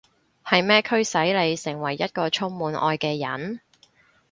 [0.43, 3.61] 係咩驅使你成為一個充滿愛嘅人？